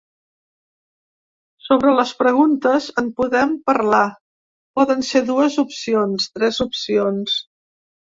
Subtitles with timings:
[1.65, 3.99] Sobre les preguntes en podem parlar:
[4.79, 7.37] poden ser dues opcions, tres opcions.